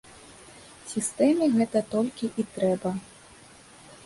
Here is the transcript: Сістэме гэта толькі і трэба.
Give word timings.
Сістэме 0.93 1.45
гэта 1.57 1.79
толькі 1.93 2.31
і 2.45 2.47
трэба. 2.57 2.89